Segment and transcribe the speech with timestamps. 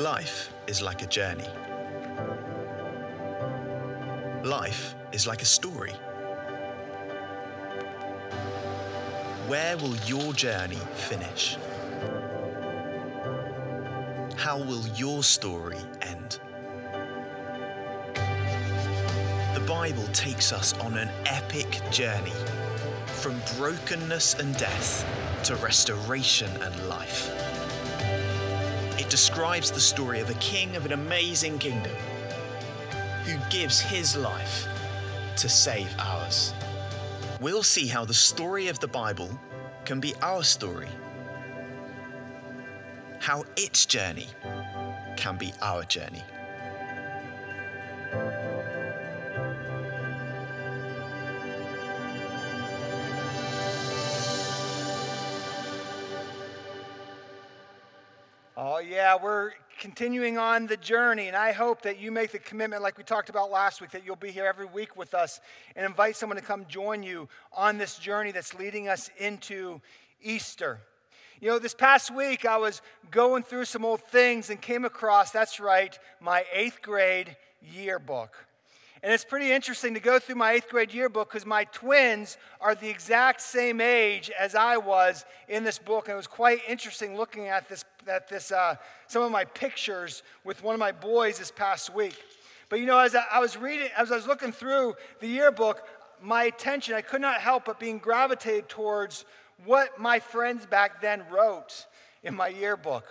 [0.00, 1.46] Life is like a journey.
[4.42, 5.92] Life is like a story.
[9.46, 11.58] Where will your journey finish?
[14.38, 16.40] How will your story end?
[19.52, 22.32] The Bible takes us on an epic journey
[23.04, 25.04] from brokenness and death
[25.44, 27.49] to restoration and life.
[29.00, 31.96] It describes the story of a king of an amazing kingdom
[33.24, 34.68] who gives his life
[35.38, 36.52] to save ours.
[37.40, 39.30] We'll see how the story of the Bible
[39.86, 40.90] can be our story,
[43.20, 44.28] how its journey
[45.16, 46.22] can be our journey.
[59.00, 62.98] Yeah, we're continuing on the journey, and I hope that you make the commitment, like
[62.98, 65.40] we talked about last week, that you'll be here every week with us
[65.74, 69.80] and invite someone to come join you on this journey that's leading us into
[70.22, 70.80] Easter.
[71.40, 75.30] You know, this past week I was going through some old things and came across,
[75.30, 78.36] that's right, my eighth grade yearbook.
[79.02, 82.74] And it's pretty interesting to go through my eighth grade yearbook because my twins are
[82.74, 86.08] the exact same age as I was in this book.
[86.08, 90.22] And it was quite interesting looking at this, at this uh, some of my pictures
[90.44, 92.16] with one of my boys this past week.
[92.68, 95.82] But you know, as I was reading, as I was looking through the yearbook,
[96.22, 99.24] my attention, I could not help but being gravitated towards
[99.64, 101.86] what my friends back then wrote
[102.22, 103.04] in my yearbook.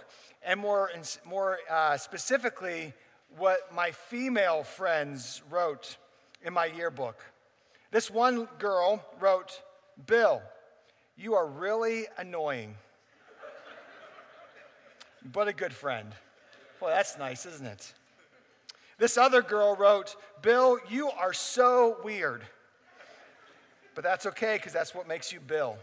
[0.43, 2.93] And more, and more uh, specifically,
[3.37, 5.97] what my female friends wrote
[6.43, 7.23] in my yearbook.
[7.91, 9.61] This one girl wrote,
[10.05, 10.41] Bill,
[11.17, 12.75] you are really annoying.
[15.23, 16.13] but a good friend.
[16.79, 17.93] Well, that's nice, isn't it?
[18.97, 22.43] This other girl wrote, Bill, you are so weird.
[23.95, 25.77] But that's okay because that's what makes you Bill.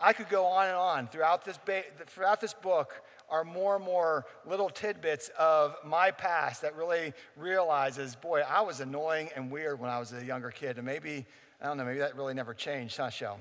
[0.00, 3.84] I could go on and on throughout this, ba- throughout this book are more and
[3.84, 9.80] more little tidbits of my past that really realizes, boy, I was annoying and weird
[9.80, 10.76] when I was a younger kid.
[10.76, 11.26] And maybe,
[11.60, 13.40] I don't know, maybe that really never changed, huh, Shell?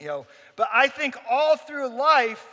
[0.00, 0.26] You know,
[0.56, 2.46] but I think all through life,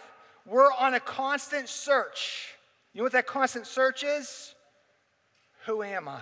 [0.46, 2.54] we're on a constant search.
[2.94, 4.56] You know what that constant search is?
[5.66, 6.22] Who am I?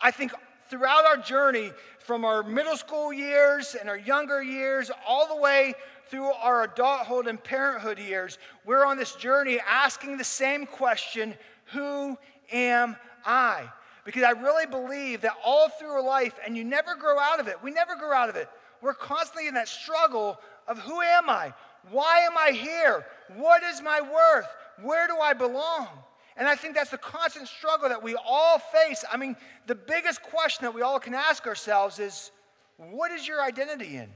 [0.00, 0.32] I think
[0.68, 5.74] throughout our journey, from our middle school years and our younger years, all the way
[6.10, 11.34] through our adulthood and parenthood years, we're on this journey asking the same question
[11.72, 12.18] Who
[12.52, 13.68] am I?
[14.04, 17.62] Because I really believe that all through life, and you never grow out of it,
[17.62, 18.48] we never grow out of it.
[18.82, 21.52] We're constantly in that struggle of who am I?
[21.90, 23.06] Why am I here?
[23.36, 24.46] What is my worth?
[24.82, 25.88] Where do I belong?
[26.36, 29.04] And I think that's the constant struggle that we all face.
[29.10, 32.30] I mean, the biggest question that we all can ask ourselves is
[32.76, 34.08] what is your identity in?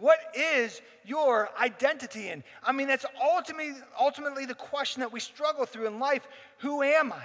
[0.00, 2.42] What is your identity in?
[2.62, 6.26] I mean, that's ultimately, ultimately the question that we struggle through in life.
[6.58, 7.24] Who am I?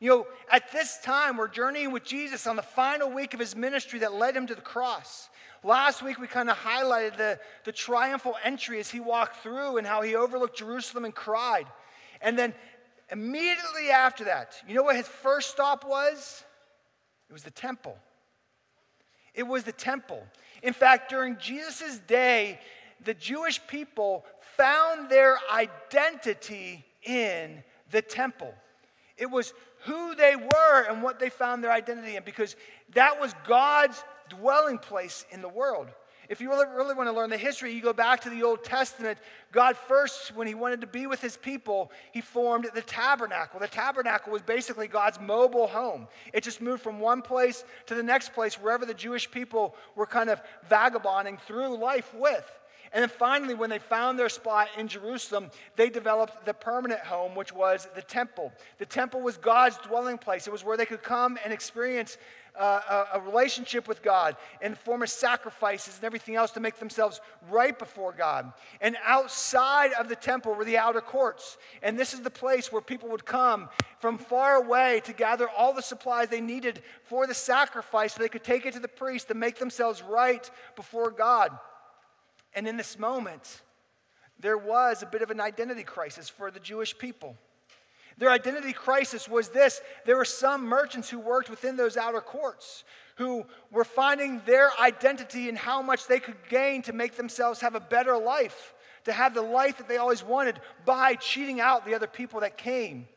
[0.00, 3.56] You know, at this time, we're journeying with Jesus on the final week of his
[3.56, 5.28] ministry that led him to the cross.
[5.64, 9.86] Last week, we kind of highlighted the, the triumphal entry as he walked through and
[9.86, 11.66] how he overlooked Jerusalem and cried.
[12.20, 12.54] And then
[13.10, 16.44] immediately after that, you know what his first stop was?
[17.28, 17.98] It was the temple.
[19.34, 20.24] It was the temple.
[20.62, 22.60] In fact, during Jesus' day,
[23.04, 24.24] the Jewish people
[24.56, 28.52] found their identity in the temple.
[29.16, 29.52] It was
[29.84, 32.56] who they were and what they found their identity in because
[32.94, 35.88] that was God's dwelling place in the world.
[36.28, 38.62] If you really, really want to learn the history, you go back to the Old
[38.62, 39.18] Testament.
[39.50, 43.60] God first, when he wanted to be with his people, he formed the tabernacle.
[43.60, 46.06] The tabernacle was basically God's mobile home.
[46.34, 50.06] It just moved from one place to the next place, wherever the Jewish people were
[50.06, 52.46] kind of vagabonding through life with.
[52.92, 57.34] And then finally, when they found their spot in Jerusalem, they developed the permanent home,
[57.34, 58.52] which was the temple.
[58.78, 60.46] The temple was God's dwelling place.
[60.46, 62.16] It was where they could come and experience
[62.58, 66.60] uh, a, a relationship with God in the form of sacrifices and everything else to
[66.60, 67.20] make themselves
[67.50, 68.52] right before God.
[68.80, 71.56] And outside of the temple were the outer courts.
[71.82, 73.68] And this is the place where people would come
[74.00, 78.28] from far away to gather all the supplies they needed for the sacrifice so they
[78.28, 81.56] could take it to the priest to make themselves right before God.
[82.54, 83.62] And in this moment,
[84.40, 87.36] there was a bit of an identity crisis for the Jewish people.
[88.18, 92.84] Their identity crisis was this there were some merchants who worked within those outer courts
[93.16, 97.74] who were finding their identity in how much they could gain to make themselves have
[97.74, 98.74] a better life.
[99.04, 102.58] to have the life that they always wanted by cheating out the other people that
[102.58, 103.08] came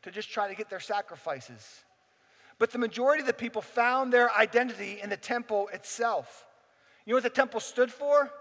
[0.00, 1.84] to just try to get their sacrifices.
[2.58, 6.46] But the majority of the people found their identity in the temple itself.
[7.04, 8.32] You know what the temple stood for?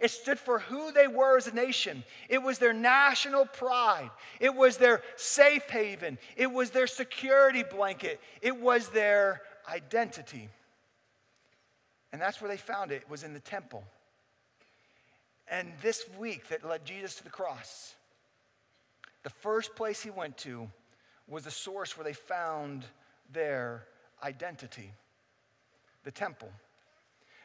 [0.00, 2.04] It stood for who they were as a nation.
[2.28, 4.10] It was their national pride.
[4.40, 6.18] It was their safe haven.
[6.36, 8.20] It was their security blanket.
[8.40, 10.48] It was their identity.
[12.12, 13.84] And that's where they found it, was in the temple.
[15.50, 17.94] And this week that led Jesus to the cross,
[19.22, 20.70] the first place he went to
[21.26, 22.84] was the source where they found
[23.32, 23.84] their
[24.22, 24.92] identity
[26.04, 26.50] the temple.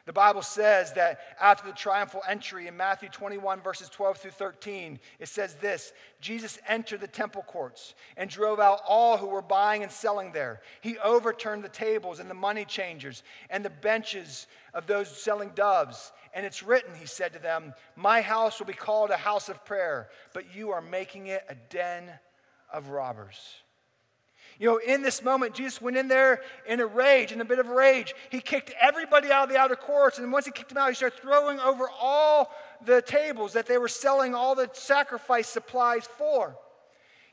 [0.06, 4.98] The Bible says that after the triumphal entry in Matthew 21, verses 12 through 13,
[5.18, 9.82] it says this Jesus entered the temple courts and drove out all who were buying
[9.82, 10.60] and selling there.
[10.82, 16.12] He overturned the tables and the money changers and the benches of those selling doves.
[16.34, 19.64] And it's written, he said to them, My house will be called a house of
[19.64, 22.10] prayer, but you are making it a den
[22.70, 23.63] of robbers.
[24.58, 27.58] You know, in this moment, Jesus went in there in a rage, in a bit
[27.58, 28.14] of rage.
[28.30, 30.18] He kicked everybody out of the outer courts.
[30.18, 32.52] And once he kicked them out, he started throwing over all
[32.84, 36.56] the tables that they were selling all the sacrifice supplies for.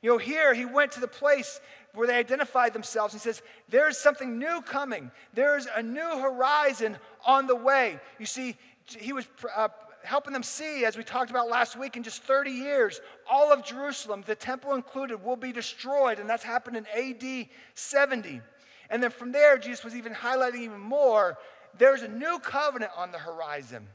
[0.02, 1.62] You know, here he went to the place
[1.94, 3.14] where they identified themselves.
[3.14, 8.00] He says, There's something new coming, there's a new horizon on the way.
[8.20, 9.70] You see, he was uh,
[10.04, 13.64] helping them see, as we talked about last week, in just 30 years, all of
[13.64, 16.20] Jerusalem, the temple included, will be destroyed.
[16.20, 18.42] And that's happened in AD 70.
[18.90, 21.38] And then from there, Jesus was even highlighting even more
[21.78, 23.88] there's a new covenant on the horizon.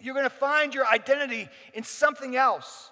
[0.00, 2.90] You're going to find your identity in something else.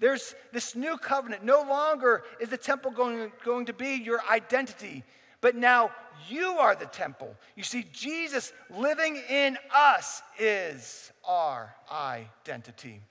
[0.00, 1.44] There's this new covenant.
[1.44, 5.04] No longer is the temple going, going to be your identity,
[5.44, 5.90] but now
[6.26, 7.36] you are the temple.
[7.54, 13.02] You see, Jesus living in us is our identity.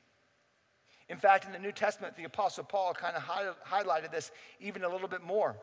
[1.09, 3.21] In fact, in the New Testament, the Apostle Paul kind of
[3.63, 5.55] highlighted this even a little bit more.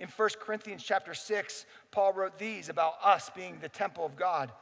[0.00, 4.52] In 1 Corinthians chapter 6, Paul wrote these about us being the temple of God.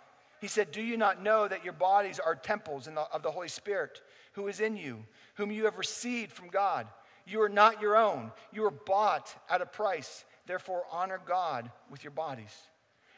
[0.40, 3.48] He said, Do you not know that your bodies are temples the, of the Holy
[3.48, 4.02] Spirit
[4.34, 5.04] who is in you,
[5.34, 6.86] whom you have received from God?
[7.26, 10.24] You are not your own, you are bought at a price.
[10.46, 12.54] Therefore, honor God with your bodies.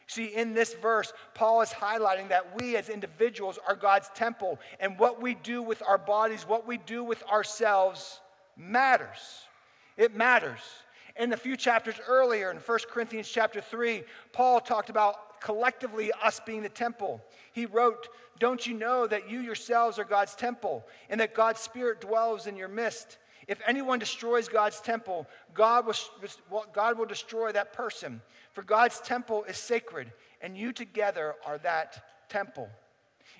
[0.07, 4.99] See, in this verse, Paul is highlighting that we as individuals are God's temple, and
[4.99, 8.19] what we do with our bodies, what we do with ourselves,
[8.57, 9.47] matters.
[9.97, 10.59] It matters.
[11.15, 16.41] In a few chapters earlier, in 1 Corinthians chapter 3, Paul talked about collectively us
[16.45, 17.21] being the temple.
[17.51, 18.09] He wrote,
[18.39, 22.55] Don't you know that you yourselves are God's temple, and that God's Spirit dwells in
[22.55, 23.17] your midst?
[23.47, 28.21] If anyone destroys God's temple, God will, God will destroy that person.
[28.53, 30.11] For God's temple is sacred,
[30.41, 32.69] and you together are that temple.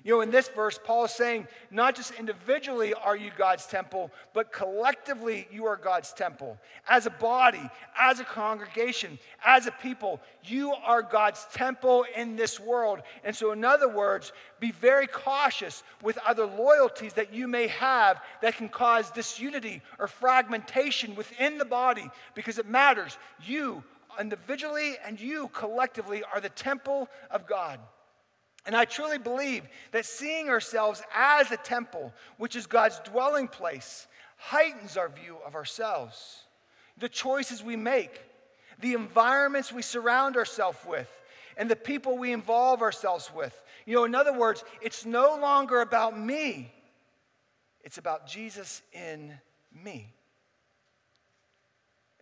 [0.04, 4.10] You know, in this verse, Paul is saying not just individually are you God's temple,
[4.34, 6.58] but collectively you are God's temple.
[6.86, 12.60] As a body, as a congregation, as a people, you are God's temple in this
[12.60, 13.00] world.
[13.24, 18.20] And so, in other words, be very cautious with other loyalties that you may have
[18.42, 23.16] that can cause disunity or fragmentation within the body because it matters.
[23.42, 23.82] You
[24.20, 27.80] individually and you collectively are the temple of God.
[28.66, 34.06] And I truly believe that seeing ourselves as a temple, which is God's dwelling place,
[34.36, 36.44] heightens our view of ourselves.
[36.98, 38.20] The choices we make,
[38.80, 41.10] the environments we surround ourselves with,
[41.56, 43.60] and the people we involve ourselves with.
[43.84, 46.72] You know, in other words, it's no longer about me,
[47.82, 49.34] it's about Jesus in
[49.84, 50.10] me.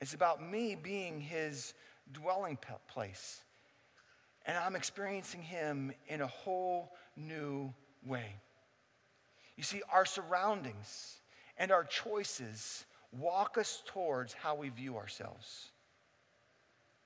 [0.01, 1.75] It's about me being his
[2.13, 2.59] dwelling
[2.89, 3.41] place
[4.47, 7.73] and I'm experiencing Him in a whole new
[8.07, 8.37] way.
[9.57, 11.19] You see, our surroundings
[11.59, 15.71] and our choices walk us towards how we view ourselves.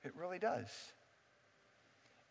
[0.03, 0.69] It really does.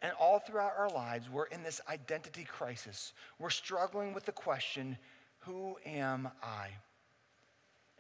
[0.01, 3.13] And all throughout our lives, we're in this identity crisis.
[3.39, 4.99] We're struggling with the question
[5.41, 6.69] who am I?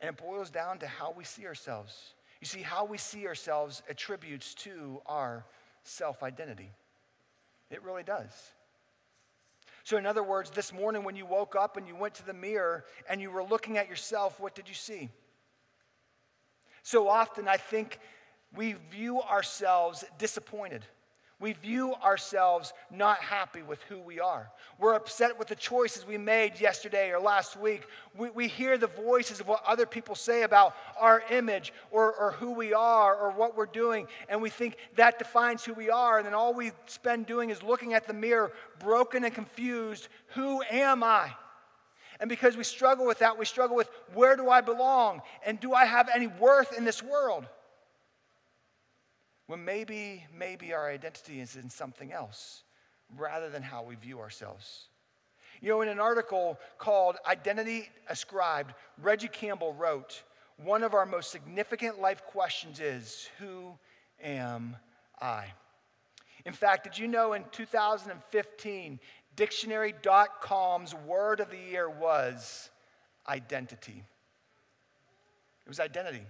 [0.00, 2.14] And it boils down to how we see ourselves.
[2.40, 5.44] You see, how we see ourselves attributes to our
[5.84, 6.70] self identity.
[7.70, 8.30] It really does.
[9.84, 12.32] So, in other words, this morning when you woke up and you went to the
[12.32, 15.10] mirror and you were looking at yourself, what did you see?
[16.82, 17.98] So often, I think
[18.54, 20.84] we view ourselves disappointed.
[21.38, 24.50] We view ourselves not happy with who we are.
[24.78, 27.82] We're upset with the choices we made yesterday or last week.
[28.16, 32.32] We, we hear the voices of what other people say about our image or, or
[32.32, 36.16] who we are or what we're doing, and we think that defines who we are.
[36.16, 40.08] And then all we spend doing is looking at the mirror, broken and confused.
[40.28, 41.32] Who am I?
[42.18, 45.20] And because we struggle with that, we struggle with where do I belong?
[45.44, 47.46] And do I have any worth in this world?
[49.46, 52.62] When maybe, maybe our identity is in something else
[53.16, 54.88] rather than how we view ourselves.
[55.60, 60.22] You know, in an article called Identity Ascribed, Regi Campbell wrote,
[60.62, 63.78] One of our most significant life questions is, Who
[64.22, 64.76] am
[65.20, 65.46] I?
[66.44, 69.00] In fact, did you know in 2015,
[69.34, 72.70] Dictionary.com's word of the year was
[73.28, 74.02] identity?
[75.64, 76.22] It was identity.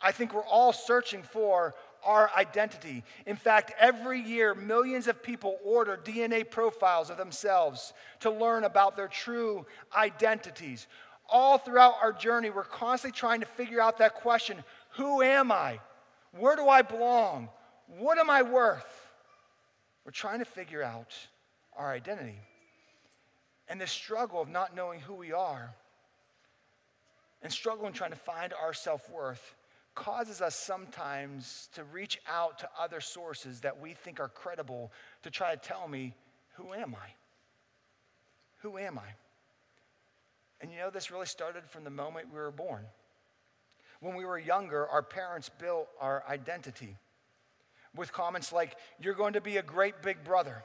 [0.00, 3.04] I think we're all searching for our identity.
[3.26, 8.96] In fact, every year, millions of people order DNA profiles of themselves to learn about
[8.96, 10.86] their true identities.
[11.28, 14.62] All throughout our journey, we're constantly trying to figure out that question
[14.96, 15.80] Who am I?
[16.32, 17.48] Where do I belong?
[17.86, 19.10] What am I worth?
[20.04, 21.14] We're trying to figure out
[21.76, 22.38] our identity.
[23.68, 25.74] And this struggle of not knowing who we are
[27.42, 29.54] and struggling trying to find our self worth
[29.94, 34.90] causes us sometimes to reach out to other sources that we think are credible
[35.22, 36.14] to try to tell me,
[36.54, 37.10] who am I?
[38.58, 39.14] Who am I?
[40.60, 42.84] And you know, this really started from the moment we were born.
[44.00, 46.96] When we were younger, our parents built our identity
[47.94, 50.64] with comments like, You're going to be a great big brother.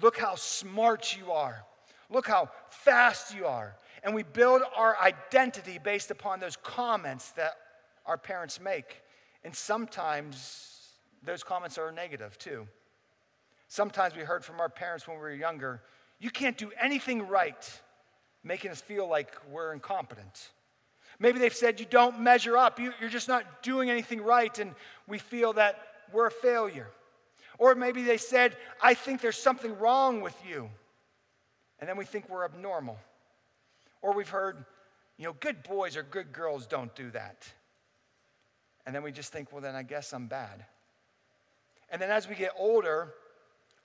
[0.00, 1.64] Look how smart you are.
[2.10, 3.74] Look how fast you are.
[4.02, 7.54] And we build our identity based upon those comments that
[8.06, 9.02] our parents make.
[9.44, 10.90] And sometimes
[11.22, 12.66] those comments are negative too.
[13.68, 15.82] Sometimes we heard from our parents when we were younger,
[16.18, 17.80] you can't do anything right,
[18.44, 20.50] making us feel like we're incompetent.
[21.18, 24.74] Maybe they've said you don't measure up, you're just not doing anything right, and
[25.06, 25.80] we feel that
[26.12, 26.88] we're a failure.
[27.58, 30.70] Or maybe they said, I think there's something wrong with you,
[31.80, 32.98] and then we think we're abnormal.
[34.02, 34.64] Or we've heard,
[35.16, 37.46] you know, good boys or good girls don't do that.
[38.86, 40.64] And then we just think, well, then I guess I'm bad.
[41.90, 43.12] And then as we get older,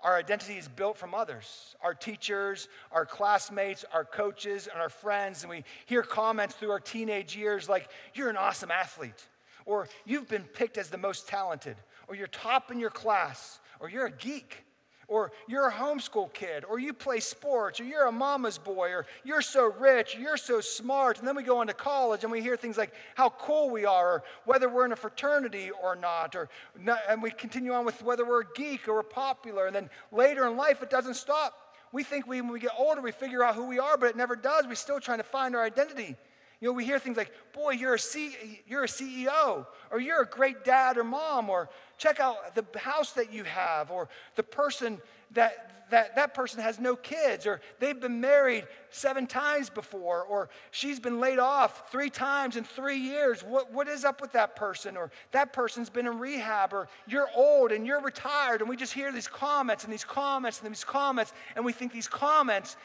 [0.02, 5.44] our identity is built from others our teachers, our classmates, our coaches, and our friends.
[5.44, 9.28] And we hear comments through our teenage years like, You're an awesome athlete,
[9.66, 11.78] or You've been picked as the most talented,
[12.08, 14.64] or You're top in your class, or You're a geek
[15.12, 19.06] or you're a homeschool kid, or you play sports, or you're a mama's boy, or
[19.26, 21.20] you're so rich, you're so smart.
[21.20, 23.84] And then we go on to college and we hear things like how cool we
[23.84, 26.48] are, or whether we're in a fraternity or not, or
[26.80, 29.68] not, and we continue on with whether we're a geek or we're popular.
[29.68, 31.76] And then later in life, it doesn't stop.
[31.92, 34.16] We think we, when we get older, we figure out who we are, but it
[34.16, 34.66] never does.
[34.66, 36.16] We're still trying to find our identity.
[36.62, 40.22] You know, we hear things like, boy, you're a, C- you're a CEO, or you're
[40.22, 44.44] a great dad or mom, or check out the house that you have, or the
[44.44, 45.02] person
[45.32, 50.50] that, that that person has no kids, or they've been married seven times before, or
[50.70, 53.42] she's been laid off three times in three years.
[53.42, 54.96] What, what is up with that person?
[54.98, 58.62] Or that person's been in rehab, or you're old and you're retired.
[58.62, 61.92] And we just hear these comments and these comments and these comments, and we think
[61.92, 62.78] these comments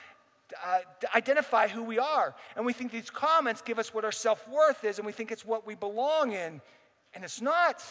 [0.64, 0.78] uh,
[1.14, 2.34] identify who we are.
[2.56, 5.30] And we think these comments give us what our self worth is, and we think
[5.30, 6.60] it's what we belong in.
[7.14, 7.82] And it's not.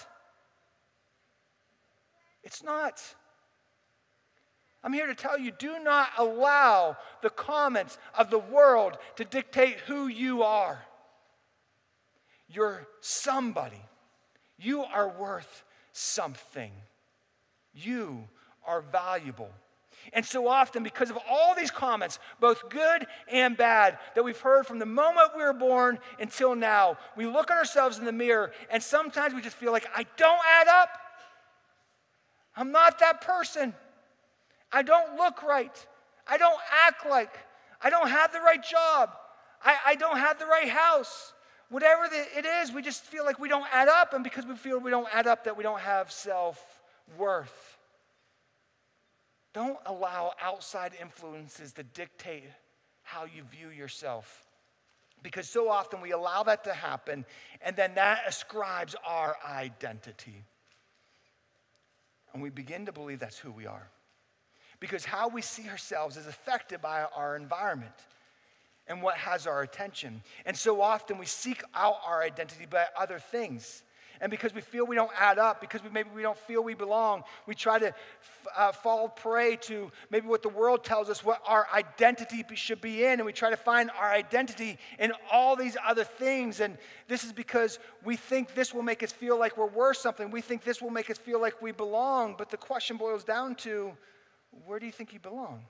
[2.44, 3.02] It's not.
[4.84, 9.80] I'm here to tell you do not allow the comments of the world to dictate
[9.88, 10.80] who you are.
[12.48, 13.82] You're somebody.
[14.60, 16.72] You are worth something.
[17.74, 18.28] You
[18.66, 19.50] are valuable.
[20.14, 24.66] And so often, because of all these comments, both good and bad, that we've heard
[24.66, 28.52] from the moment we were born until now, we look at ourselves in the mirror
[28.70, 30.90] and sometimes we just feel like, I don't add up.
[32.56, 33.74] I'm not that person.
[34.72, 35.86] I don't look right.
[36.28, 37.34] I don't act like.
[37.82, 39.12] I don't have the right job.
[39.64, 41.34] I, I don't have the right house.
[41.70, 44.14] Whatever the, it is, we just feel like we don't add up.
[44.14, 46.64] And because we feel we don't add up, that we don't have self
[47.18, 47.75] worth.
[49.56, 52.44] Don't allow outside influences to dictate
[53.04, 54.46] how you view yourself.
[55.24, 57.26] Because so often we allow that to happen,
[57.62, 60.44] and then that ascribes our identity.
[62.34, 63.88] And we begin to believe that's who we are.
[64.82, 67.96] Because how we see ourselves is affected by our environment
[68.88, 70.22] and what has our attention.
[70.46, 73.84] And so often we seek out our identity by other things.
[74.22, 76.74] And because we feel we don't add up, because we, maybe we don't feel we
[76.74, 77.94] belong, we try to
[78.56, 83.04] uh, fall prey to maybe what the world tells us what our identity should be
[83.04, 83.14] in.
[83.20, 86.60] And we try to find our identity in all these other things.
[86.60, 90.32] And this is because we think this will make us feel like we're worth something.
[90.32, 92.36] We think this will make us feel like we belong.
[92.38, 93.92] But the question boils down to
[94.66, 95.66] where do you think you belong?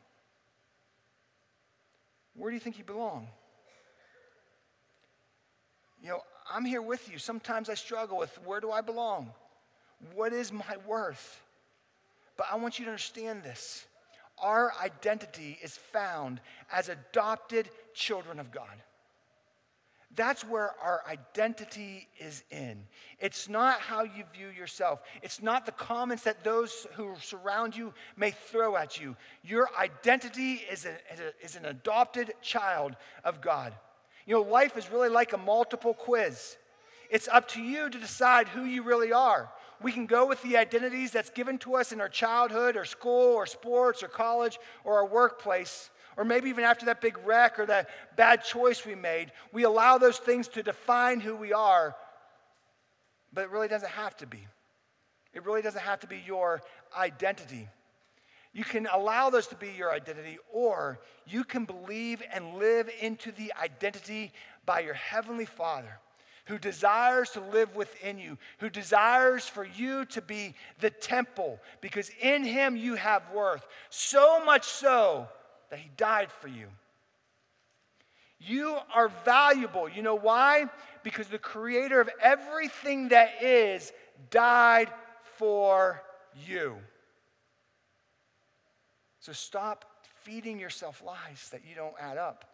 [2.36, 3.28] Where do you think you belong?
[6.02, 6.22] You know,
[6.52, 7.18] I'm here with you.
[7.18, 9.32] Sometimes I struggle with where do I belong?
[10.14, 11.42] What is my worth?
[12.38, 13.86] But I want you to understand this.
[14.38, 18.84] Our identity is found as adopted children of God.
[20.16, 22.84] That's where our identity is in.
[23.20, 25.02] It's not how you view yourself.
[25.22, 29.18] It's not the comments that those who surround you may throw at you.
[29.44, 30.96] Your identity is, a,
[31.44, 33.74] is an adopted child of God.
[34.26, 36.58] You know, life is really like a multiple quiz.
[37.10, 39.50] It's up to you to decide who you really are.
[39.82, 43.34] We can go with the identities that's given to us in our childhood or school
[43.34, 47.66] or sports or college or our workplace or maybe even after that big wreck or
[47.66, 51.96] that bad choice we made, we allow those things to define who we are,
[53.34, 54.48] but it really doesn't have to be.
[55.34, 56.62] It really doesn't have to be your
[56.98, 57.68] identity.
[58.56, 63.34] You can allow those to be your identity, or you can believe and live into
[63.34, 64.32] the identity
[64.66, 66.00] by your Heavenly Father
[66.46, 72.12] who desires to live within you, who desires for you to be the temple, because
[72.22, 73.66] in Him you have worth.
[73.90, 75.28] So much so
[75.70, 76.68] that He died for you.
[78.40, 79.90] You are valuable.
[79.90, 80.70] You know why?
[81.04, 83.92] Because the creator of everything that is
[84.30, 84.90] died
[85.38, 86.02] for
[86.46, 86.78] you.
[89.26, 89.86] So stop
[90.22, 92.46] feeding yourself lies that you don't add up.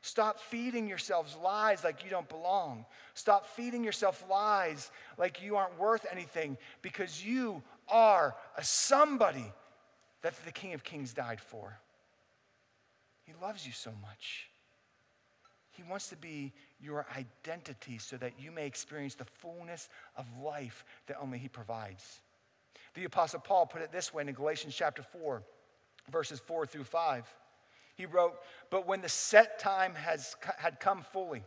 [0.00, 2.86] Stop feeding yourselves lies like you don't belong.
[3.12, 9.44] Stop feeding yourself lies like you aren't worth anything because you are a somebody
[10.22, 11.78] that the King of Kings died for.
[13.26, 14.48] He loves you so much.
[15.72, 20.82] He wants to be your identity so that you may experience the fullness of life
[21.08, 22.22] that only He provides.
[22.94, 25.42] The Apostle Paul put it this way in Galatians chapter 4,
[26.10, 27.24] verses 4 through 5.
[27.96, 28.36] He wrote,
[28.70, 31.42] But when the set time has, had come fully,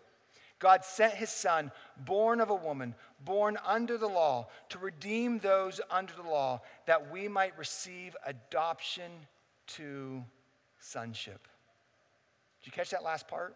[0.60, 5.80] God sent his son, born of a woman, born under the law, to redeem those
[5.90, 9.12] under the law, that we might receive adoption
[9.68, 10.24] to
[10.80, 11.48] sonship.
[12.62, 13.56] Did you catch that last part?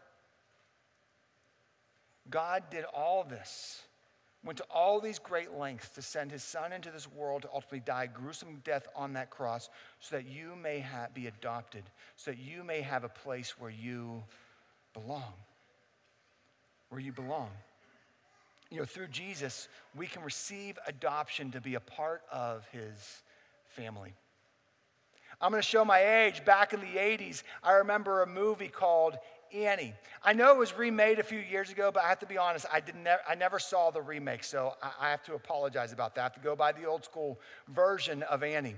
[2.29, 3.81] God did all this,
[4.43, 7.79] went to all these great lengths to send his son into this world to ultimately
[7.79, 11.83] die a gruesome death on that cross so that you may ha- be adopted,
[12.17, 14.23] so that you may have a place where you
[14.93, 15.33] belong.
[16.89, 17.49] Where you belong.
[18.69, 23.21] You know, through Jesus, we can receive adoption to be a part of his
[23.67, 24.13] family.
[25.39, 26.43] I'm going to show my age.
[26.45, 29.17] Back in the 80s, I remember a movie called
[29.53, 29.93] Annie.
[30.23, 32.65] I know it was remade a few years ago, but I have to be honest,
[32.71, 36.21] I, didn't I never saw the remake, so I, I have to apologize about that.
[36.21, 38.75] I have to go by the old school version of Annie.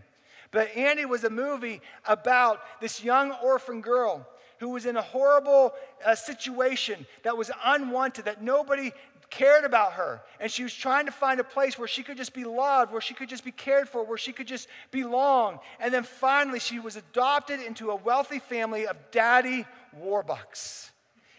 [0.51, 4.27] But Annie was a movie about this young orphan girl
[4.59, 5.73] who was in a horrible
[6.05, 8.91] uh, situation that was unwanted, that nobody
[9.37, 10.21] cared about her.
[10.39, 13.01] And she was trying to find a place where she could just be loved, where
[13.01, 15.59] she could just be cared for, where she could just belong.
[15.79, 19.65] And then finally, she was adopted into a wealthy family of daddy
[19.99, 20.91] warbucks.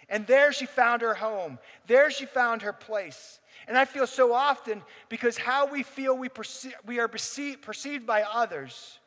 [0.08, 1.58] And there she found her home.
[1.86, 3.40] There she found her place.
[3.66, 8.06] And I feel so often because how we feel we, perce- we are perce- perceived
[8.06, 9.00] by others,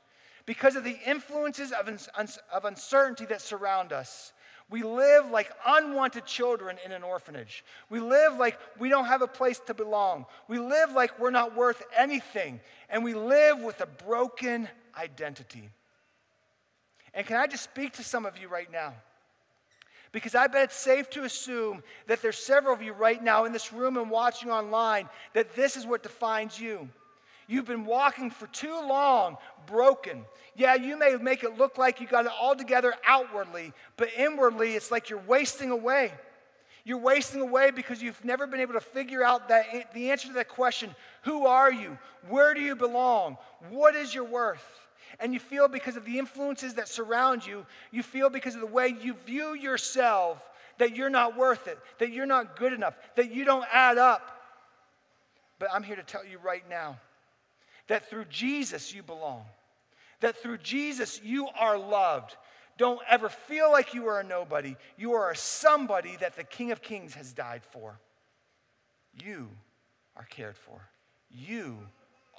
[0.46, 4.34] because of the influences of, un- of uncertainty that surround us,
[4.70, 7.64] we live like unwanted children in an orphanage.
[7.90, 10.26] We live like we don't have a place to belong.
[10.48, 12.60] We live like we're not worth anything.
[12.90, 15.70] And we live with a broken identity.
[17.16, 18.94] And can I just speak to some of you right now?
[20.12, 23.54] Because I bet it's safe to assume that there's several of you right now in
[23.54, 26.90] this room and watching online that this is what defines you.
[27.50, 30.24] You've been walking for too long broken.
[30.56, 34.76] Yeah, you may make it look like you got it all together outwardly, but inwardly
[34.76, 36.14] it's like you're wasting away.
[36.86, 40.36] You're wasting away because you've never been able to figure out that, the answer to
[40.36, 41.98] that question who are you?
[42.28, 43.38] Where do you belong?
[43.70, 44.64] What is your worth?
[45.20, 48.68] And you feel because of the influences that surround you, you feel because of the
[48.68, 53.32] way you view yourself that you're not worth it, that you're not good enough, that
[53.32, 54.40] you don't add up.
[55.58, 57.00] But I'm here to tell you right now
[57.90, 59.44] that through Jesus you belong,
[60.22, 62.38] that through Jesus you are loved.
[62.78, 64.78] Don't ever feel like you are a nobody.
[64.98, 68.00] You are a somebody that the King of Kings has died for.
[69.22, 69.50] You
[70.16, 70.80] are cared for.
[71.30, 71.80] You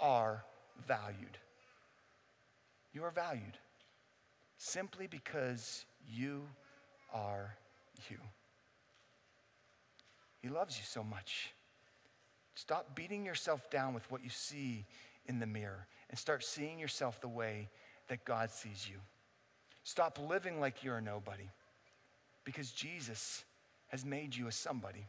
[0.00, 0.44] are
[0.88, 1.36] valued.
[2.94, 3.58] You are valued
[4.56, 6.42] simply because you
[7.12, 7.54] are
[8.08, 8.16] you.
[10.40, 11.52] He loves you so much.
[12.54, 14.86] Stop beating yourself down with what you see
[15.30, 17.70] in the mirror and start seeing yourself the way
[18.08, 18.96] that God sees you.
[19.84, 21.48] Stop living like you're a nobody
[22.44, 23.44] Because Jesus
[23.88, 25.06] has made you a somebody.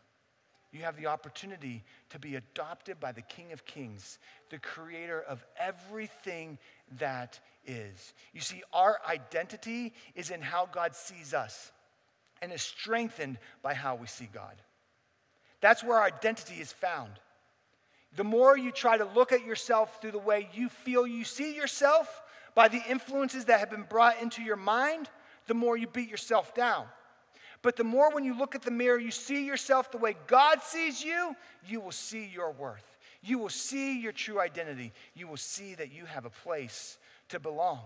[0.71, 5.43] You have the opportunity to be adopted by the King of Kings, the creator of
[5.59, 6.57] everything
[6.99, 8.13] that is.
[8.31, 11.71] You see, our identity is in how God sees us
[12.41, 14.55] and is strengthened by how we see God.
[15.59, 17.11] That's where our identity is found.
[18.15, 21.55] The more you try to look at yourself through the way you feel you see
[21.55, 22.21] yourself,
[22.53, 25.09] by the influences that have been brought into your mind,
[25.47, 26.85] the more you beat yourself down.
[27.61, 30.61] But the more when you look at the mirror, you see yourself the way God
[30.61, 32.97] sees you, you will see your worth.
[33.21, 34.93] You will see your true identity.
[35.13, 36.97] You will see that you have a place
[37.29, 37.81] to belong.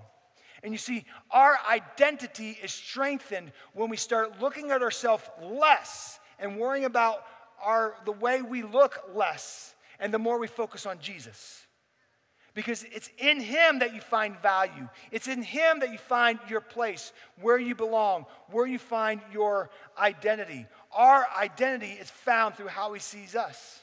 [0.63, 6.57] And you see, our identity is strengthened when we start looking at ourselves less and
[6.57, 7.25] worrying about
[7.63, 11.65] our, the way we look less, and the more we focus on Jesus.
[12.53, 14.87] Because it's in Him that you find value.
[15.11, 19.69] It's in Him that you find your place, where you belong, where you find your
[19.97, 20.65] identity.
[20.93, 23.81] Our identity is found through how He sees us.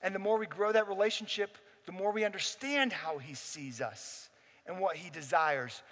[0.00, 4.28] And the more we grow that relationship, the more we understand how He sees us
[4.66, 5.82] and what He desires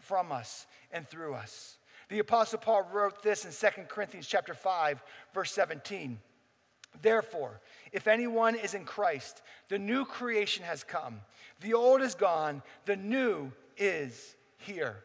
[0.00, 1.76] from us and through us.
[2.08, 6.18] The Apostle Paul wrote this in 2 Corinthians chapter 5, verse 17.
[7.00, 7.60] Therefore,
[7.92, 11.20] if anyone is in Christ, the new creation has come.
[11.60, 14.96] The old is gone, the new is here.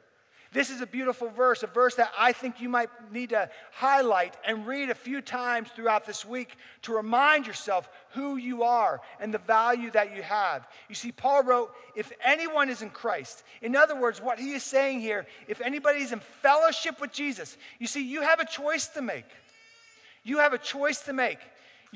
[0.54, 4.38] This is a beautiful verse, a verse that I think you might need to highlight
[4.45, 9.34] and read a few times throughout this week to remind yourself who you are and
[9.34, 10.65] the value that you have.
[10.88, 14.63] You see, Paul wrote, If anyone is in Christ, in other words, what he is
[14.63, 18.88] saying here, if anybody is in fellowship with Jesus, you see, you have a choice
[18.88, 19.26] to make.
[20.23, 21.39] You have a choice to make.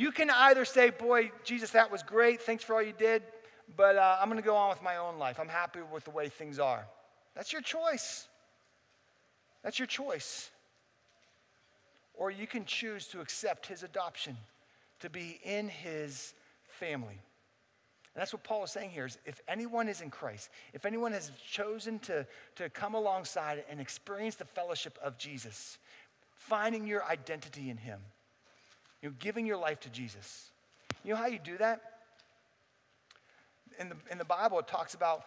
[0.01, 2.41] You can either say, Boy, Jesus, that was great.
[2.41, 3.21] Thanks for all you did,
[3.77, 5.39] but uh, I'm going to go on with my own life.
[5.39, 6.87] I'm happy with the way things are.
[7.35, 8.27] That's your choice.
[9.63, 10.49] That's your choice.
[12.15, 14.37] Or you can choose to accept his adoption,
[15.01, 16.33] to be in his
[16.79, 17.19] family.
[18.15, 21.11] And that's what Paul is saying here is if anyone is in Christ, if anyone
[21.11, 25.77] has chosen to, to come alongside and experience the fellowship of Jesus,
[26.33, 27.99] finding your identity in him,
[29.01, 30.49] you know, giving your life to Jesus.
[31.03, 31.81] You know how you do that?
[33.79, 35.23] In the, in the Bible, it talks about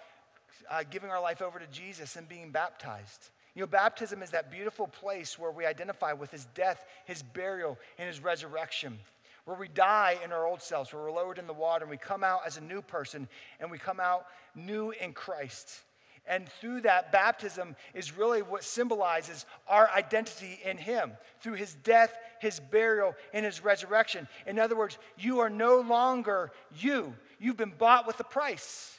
[0.70, 3.30] uh, giving our life over to Jesus and being baptized.
[3.54, 7.78] You know, baptism is that beautiful place where we identify with his death, his burial,
[7.98, 8.98] and his resurrection,
[9.44, 11.96] where we die in our old selves, where we're lowered in the water, and we
[11.96, 13.28] come out as a new person,
[13.60, 15.82] and we come out new in Christ.
[16.26, 22.16] And through that, baptism is really what symbolizes our identity in Him through His death,
[22.40, 24.28] His burial, and His resurrection.
[24.46, 27.14] In other words, you are no longer you.
[27.38, 28.98] You've been bought with a price,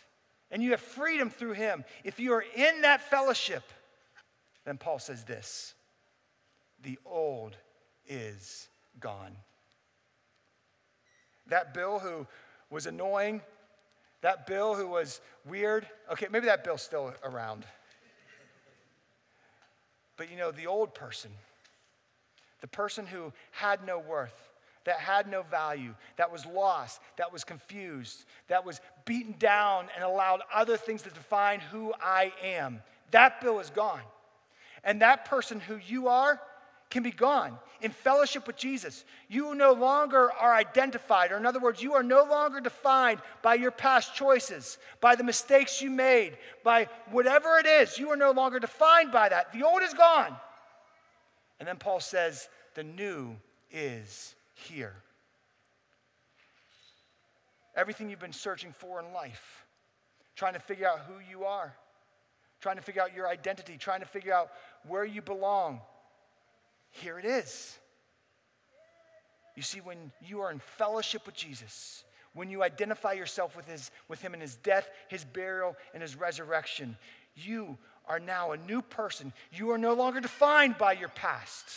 [0.52, 1.86] and you have freedom through Him.
[2.04, 3.64] If you are in that fellowship,
[4.66, 5.74] then Paul says this
[6.82, 7.58] the old
[8.08, 8.68] is
[9.00, 9.36] gone.
[11.48, 12.28] That Bill who
[12.70, 13.42] was annoying
[14.26, 17.64] that Bill who was weird, okay, maybe that Bill's still around.
[20.18, 21.30] But you know, the old person,
[22.66, 24.34] the person who had no worth,
[24.86, 30.04] that had no value, that was lost, that was confused, that was beaten down and
[30.04, 34.02] allowed other things to define who I am, that Bill is gone.
[34.84, 36.42] And that person who you are,
[36.90, 37.56] can be gone.
[37.82, 42.02] In fellowship with Jesus, you no longer are identified, or in other words, you are
[42.02, 47.68] no longer defined by your past choices, by the mistakes you made, by whatever it
[47.68, 48.00] is.
[48.00, 49.54] You are no longer defined by that.
[49.54, 50.36] The old is gone.
[51.60, 53.36] And then Paul says, the new
[53.72, 54.94] is here.
[57.76, 59.66] Everything you've been searching for in life,
[60.36, 61.76] trying to figure out who you are,
[62.62, 64.50] trying to figure out your identity, trying to figure out
[64.88, 65.82] where you belong
[67.02, 67.78] here it is.
[69.56, 73.92] You see, when you are in fellowship with Jesus, when you identify yourself with, his,
[74.08, 76.98] with him in his death, his burial, and his resurrection,
[77.36, 79.34] you are now a new person.
[79.52, 81.70] You are no longer defined by your past.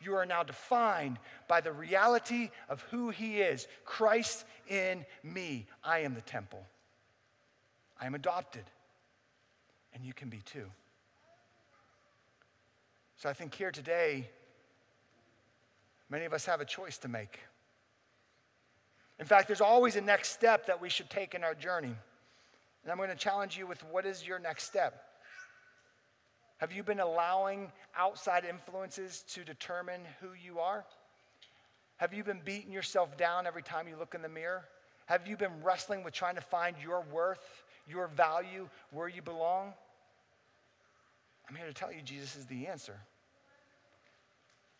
[0.00, 5.66] You are now defined by the reality of who he is Christ in me.
[5.82, 6.64] I am the temple.
[8.00, 8.64] I am adopted.
[9.94, 10.66] And you can be too.
[13.16, 14.28] So I think here today,
[16.10, 17.40] Many of us have a choice to make.
[19.18, 21.94] In fact, there's always a next step that we should take in our journey.
[22.82, 25.02] And I'm going to challenge you with what is your next step?
[26.58, 30.84] Have you been allowing outside influences to determine who you are?
[31.96, 34.64] Have you been beating yourself down every time you look in the mirror?
[35.06, 39.72] Have you been wrestling with trying to find your worth, your value, where you belong?
[41.48, 43.00] I'm here to tell you Jesus is the answer.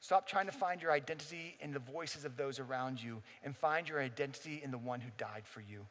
[0.00, 3.88] Stop trying to find your identity in the voices of those around you and find
[3.88, 5.86] your identity in the one who died for you.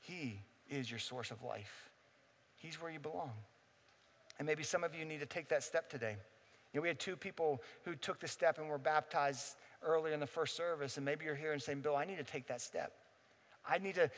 [0.00, 1.90] He is your source of life,
[2.56, 3.32] He's where you belong.
[4.42, 6.16] And maybe some of you need to take that step today.
[6.72, 10.18] You know, we had two people who took the step and were baptized earlier in
[10.18, 12.60] the first service, and maybe you're here and saying, Bill, I need to take that
[12.60, 12.92] step.
[13.64, 14.10] I need to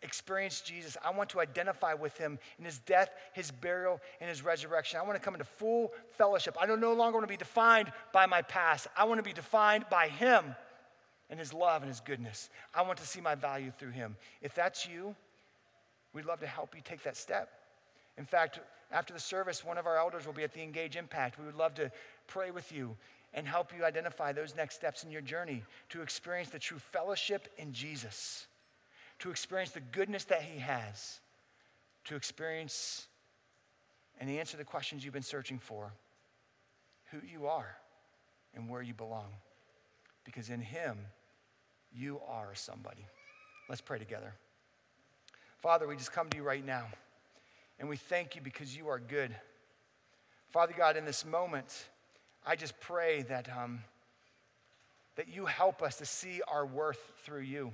[0.00, 0.96] experience Jesus.
[1.04, 5.00] I want to identify with him in his death, his burial, and his resurrection.
[5.00, 6.56] I want to come into full fellowship.
[6.60, 8.86] I don't no longer want to be defined by my past.
[8.96, 10.54] I want to be defined by him
[11.28, 12.50] and his love and his goodness.
[12.72, 14.14] I want to see my value through him.
[14.42, 15.16] If that's you,
[16.12, 17.50] we'd love to help you take that step.
[18.22, 18.60] In fact,
[18.92, 21.40] after the service, one of our elders will be at the Engage Impact.
[21.40, 21.90] We would love to
[22.28, 22.96] pray with you
[23.34, 27.48] and help you identify those next steps in your journey to experience the true fellowship
[27.58, 28.46] in Jesus
[29.22, 31.20] to experience the goodness that He has,
[32.06, 33.06] to experience
[34.20, 35.92] and answer the questions you've been searching for
[37.12, 37.76] who you are
[38.56, 39.28] and where you belong.
[40.24, 40.98] Because in Him,
[41.94, 43.06] you are somebody.
[43.68, 44.34] Let's pray together.
[45.58, 46.86] Father, we just come to you right now
[47.78, 49.34] and we thank you because you are good.
[50.50, 51.88] Father God, in this moment,
[52.46, 53.80] I just pray that, um,
[55.16, 57.72] that you help us to see our worth through you.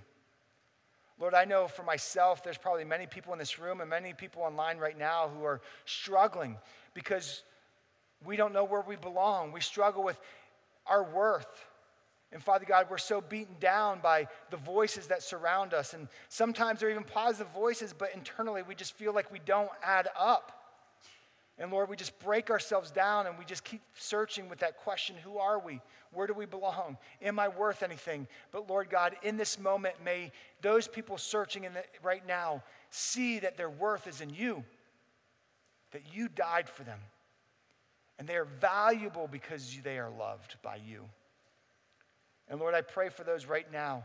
[1.20, 4.42] Lord, I know for myself, there's probably many people in this room and many people
[4.42, 6.56] online right now who are struggling
[6.94, 7.42] because
[8.24, 9.50] we don't know where we belong.
[9.50, 10.20] We struggle with
[10.86, 11.67] our worth.
[12.32, 15.94] And Father God, we're so beaten down by the voices that surround us.
[15.94, 20.08] And sometimes they're even positive voices, but internally we just feel like we don't add
[20.18, 20.52] up.
[21.58, 25.16] And Lord, we just break ourselves down and we just keep searching with that question
[25.24, 25.80] who are we?
[26.12, 26.98] Where do we belong?
[27.20, 28.28] Am I worth anything?
[28.52, 30.30] But Lord God, in this moment, may
[30.62, 34.64] those people searching in the, right now see that their worth is in you,
[35.90, 37.00] that you died for them.
[38.18, 41.04] And they are valuable because they are loved by you.
[42.48, 44.04] And Lord, I pray for those right now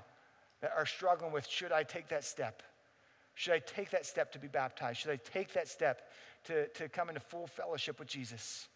[0.62, 2.64] that are struggling with should I take that step?
[3.36, 5.00] Should I take that step to be baptized?
[5.00, 6.02] Should I take that step
[6.46, 8.68] to, to come into full fellowship with Jesus?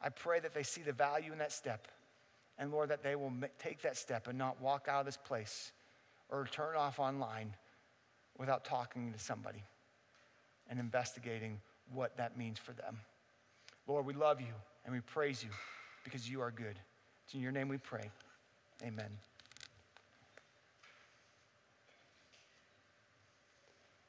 [0.00, 1.88] I pray that they see the value in that step.
[2.58, 5.72] And Lord, that they will take that step and not walk out of this place
[6.28, 7.54] or turn off online
[8.38, 9.62] without talking to somebody
[10.68, 11.60] and investigating
[11.92, 12.98] what that means for them.
[13.86, 15.50] Lord, we love you and we praise you
[16.04, 16.78] because you are good.
[17.24, 18.10] It's in your name we pray.
[18.82, 19.18] Amen.